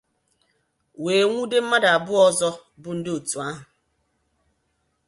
[1.03, 2.49] wee nwude mmadụ abụọ ọzọ
[2.81, 3.61] bụ ndị òtù ahụ